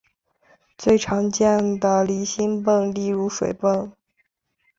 [0.79, 3.93] 最常见的离心泵例如水泵。